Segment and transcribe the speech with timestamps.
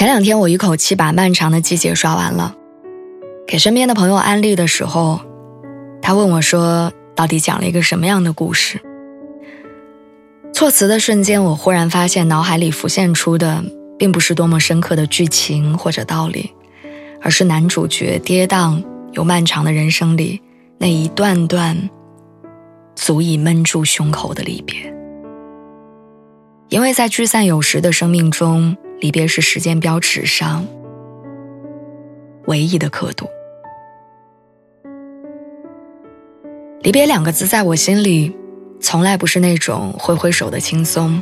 [0.00, 2.54] 前两天我一口气把《漫长的季节》刷完了，
[3.46, 5.20] 给身边的朋友安利的时候，
[6.00, 8.80] 他问我说：“到底讲了一个什么样的故事？”
[10.54, 13.62] 措辞的瞬间，我忽然发现脑海里浮现出的
[13.98, 16.50] 并不是多么深刻的剧情或者道理，
[17.20, 20.40] 而是男主角跌宕又漫长的人生里
[20.78, 21.90] 那一段段
[22.96, 24.76] 足以闷住胸口的离别。
[26.70, 28.74] 因为在聚散有时的生命中。
[29.00, 30.66] 离别是时间标尺上
[32.46, 33.26] 唯一的刻度。
[36.82, 38.36] 离别两个字在我心里，
[38.80, 41.20] 从来不是那种挥挥手的轻松，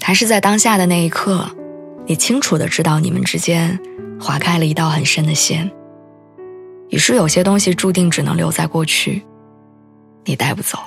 [0.00, 1.48] 还是在当下的那一刻，
[2.06, 3.78] 你清楚的知道你们之间
[4.20, 5.70] 划开了一道很深的线。
[6.90, 9.24] 于是有些东西注定只能留在过去，
[10.24, 10.78] 你带不走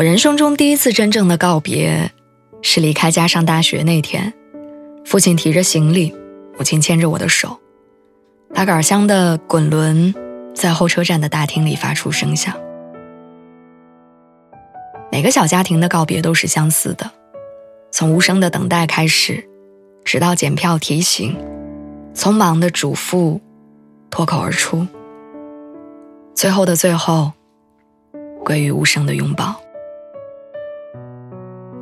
[0.00, 2.10] 我人生中第一次真正的告别，
[2.62, 4.32] 是离开家上大学那天，
[5.04, 6.16] 父亲提着行李，
[6.56, 7.60] 母亲牵着我的手，
[8.54, 10.14] 拉杆箱的滚轮
[10.54, 12.56] 在候车站的大厅里发出声响。
[15.12, 17.10] 每个小家庭的告别都是相似的，
[17.90, 19.46] 从无声的等待开始，
[20.02, 21.36] 直到检票提醒，
[22.14, 23.38] 匆忙的嘱咐，
[24.08, 24.86] 脱口而出，
[26.34, 27.32] 最后的最后，
[28.42, 29.60] 归于无声的拥抱。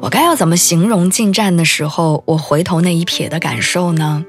[0.09, 4.25] 我该要怎么形容进站的时候，我回头那一瞥的感受呢？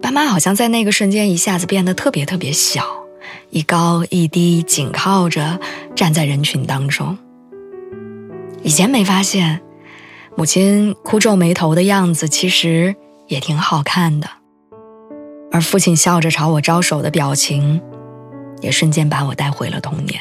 [0.00, 2.82] 爸妈好像在那个瞬间一下子变得特别特别小，
[3.50, 5.60] 一高一低，紧靠着
[5.94, 7.18] 站在人群当中。
[8.62, 9.60] 以前没发现，
[10.34, 12.96] 母亲哭皱眉头的样子其实
[13.26, 14.30] 也挺好看的，
[15.52, 17.82] 而父亲笑着朝我招手的表情，
[18.62, 20.18] 也瞬间把我带回了童年。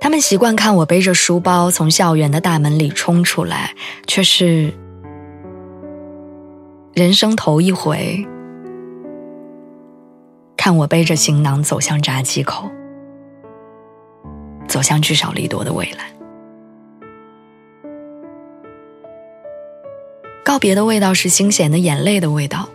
[0.00, 3.74] 他们习惯看我背着书包从校园的大门里冲出来，
[4.06, 4.72] 却是
[6.94, 8.26] 人生头一回
[10.56, 12.70] 看我背着行囊走向闸机口，
[14.66, 16.10] 走向聚少离多的未来。
[20.42, 22.68] 告别的味道是新鲜的眼泪的味道。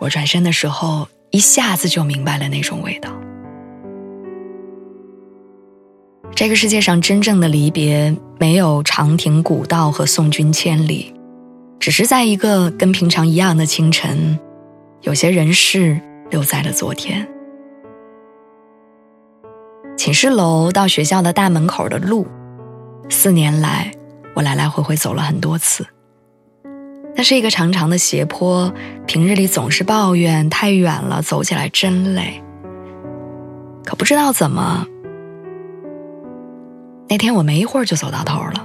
[0.00, 3.10] 我转身的时候，一下子就明白了那种味道。
[6.34, 11.14] 这个世界上真正的离别，没有长亭古道和送君千里，
[11.78, 14.38] 只是在一个跟平常一样的清晨，
[15.02, 17.28] 有些人事留在了昨天。
[19.98, 22.26] 寝室楼到学校的大门口的路，
[23.10, 23.92] 四年来
[24.34, 25.86] 我来来回回走了很多次。
[27.14, 28.72] 那是一个长长的斜坡，
[29.06, 32.42] 平日里总是抱怨太远了，走起来真累。
[33.84, 34.86] 可不知道怎么。
[37.10, 38.64] 那天我没一会儿就走到头了，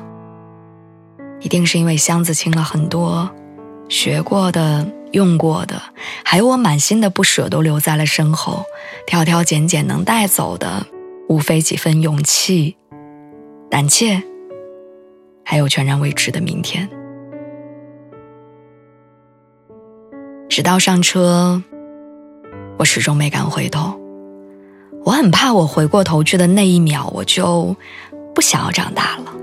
[1.40, 3.28] 一定是因为箱子轻了很多，
[3.90, 5.82] 学过的、用过的，
[6.24, 8.64] 还有我满心的不舍都留在了身后，
[9.08, 10.86] 挑挑拣拣能带走的，
[11.28, 12.78] 无非几分勇气、
[13.68, 14.22] 胆怯，
[15.44, 16.88] 还有全然未知的明天。
[20.48, 21.64] 直到上车，
[22.78, 24.00] 我始终没敢回头，
[25.04, 27.76] 我很怕我回过头去的那一秒，我就。
[28.36, 29.34] 不想要长大了，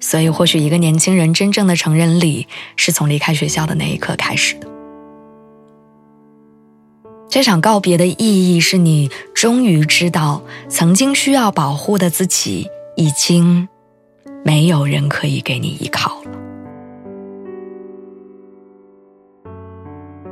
[0.00, 4.66] 所以或许一个年轻人真正的成人礼是从离开学校的那一刻开始的。
[7.28, 13.68] 这场告别的意义是你终于知道，曾经需要保护的自己已经
[14.42, 16.30] 没有人可以给你依靠了。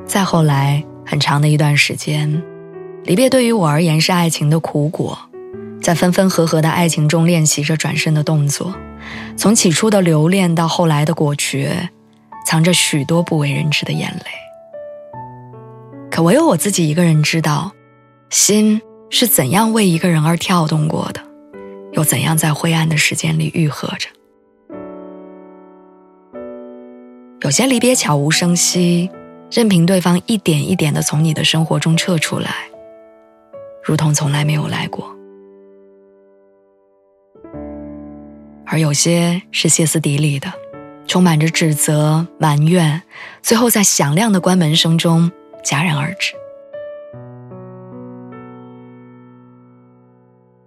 [0.07, 2.43] 再后来，很长的一段时间，
[3.05, 5.19] 离别对于我而言是爱情的苦果。
[5.87, 8.75] 在分分合合的爱情中练习着转身的动作，
[9.37, 11.91] 从起初的留恋到后来的果决，
[12.45, 14.25] 藏着许多不为人知的眼泪。
[16.11, 17.71] 可唯有我自己一个人知道，
[18.31, 21.21] 心是怎样为一个人而跳动过的，
[21.93, 24.09] 又怎样在灰暗的时间里愈合着。
[27.43, 29.09] 有些离别悄无声息，
[29.53, 32.51] 任凭对方一点一点的从你的生活中撤出来。
[33.85, 35.07] 如同从来没有来过；
[38.67, 40.53] 而有些是歇斯底里的，
[41.07, 43.03] 充满着指责、埋怨，
[43.41, 45.31] 最后在响亮的关门声中
[45.65, 46.35] 戛然而止。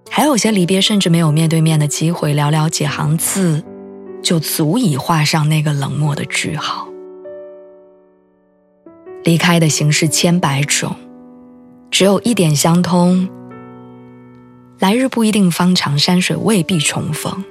[0.10, 3.64] 还有些离别，甚至没有面对面的机会，寥寥几行字，
[4.24, 6.88] 就足以画上那个冷漠的句号。
[9.24, 10.96] 离开的形式千百种，
[11.92, 13.30] 只有一点相通：
[14.80, 17.44] 来日不一定方长，山水未必重逢。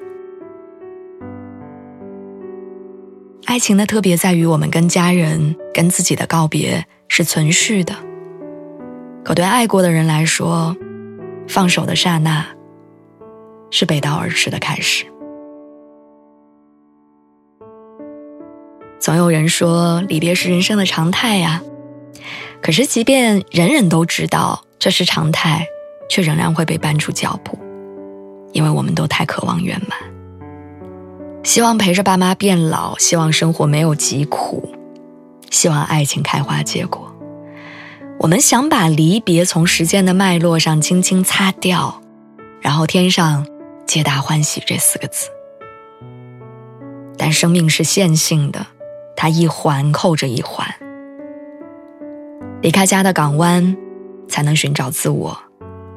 [3.59, 7.93] 爱情的特别在于，我们跟家人、跟自己的告别是存续的。
[9.25, 10.77] 可对爱过的人来说，
[11.49, 12.47] 放手的刹那。
[13.73, 15.07] 是背道而驰的开始。
[19.01, 21.61] 总有人说离别是人生的常态呀，
[22.63, 25.67] 可是即便人人都知道这是常态，
[26.09, 27.59] 却仍然会被绊住脚步，
[28.53, 29.99] 因为我们都太渴望圆满，
[31.43, 34.75] 希望陪着爸妈变老，希望生活没有疾苦，
[35.51, 37.13] 希望爱情开花结果。
[38.19, 42.03] 我们想把离别从时间的脉络上轻轻擦掉，
[42.61, 43.47] 然后添上。
[43.87, 45.31] 皆大欢喜这四个字，
[47.17, 48.67] 但生命是线性的，
[49.17, 50.69] 它一环扣着一环。
[52.61, 53.75] 离开家的港湾，
[54.29, 55.33] 才能寻找自我；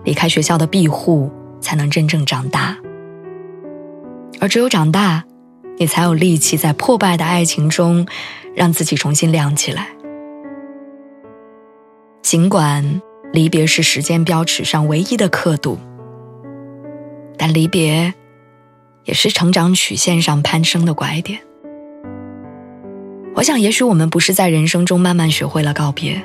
[0.05, 1.29] 离开学校的庇护，
[1.59, 2.77] 才能真正长大。
[4.39, 5.25] 而只有长大，
[5.77, 8.05] 你才有力气在破败的爱情中，
[8.55, 9.87] 让自己重新亮起来。
[12.21, 13.01] 尽管
[13.33, 15.77] 离别是时间标尺上唯一的刻度。
[17.37, 18.13] 但离别，
[19.05, 21.39] 也是成长曲线上攀升的拐点。
[23.33, 26.21] 我想，也许我们不是在人生中慢慢学会了告别，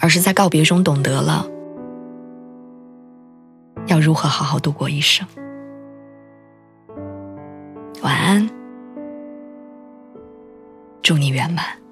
[0.00, 1.46] 而是在告别中懂得了
[3.86, 5.24] 要如何好好度过一生。
[11.02, 11.83] 祝你圆满。